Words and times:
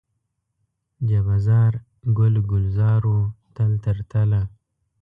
جبه 1.07 1.35
زار، 1.45 1.73
ګل 2.17 2.33
و 2.39 2.43
ګلزار 2.51 3.01
و 3.13 3.17
تل 3.55 3.71
تر 3.83 3.97
تله 4.11 4.41